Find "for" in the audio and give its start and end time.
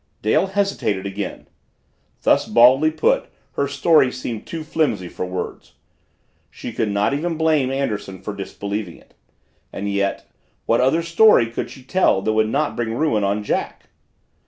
5.07-5.27, 8.19-8.35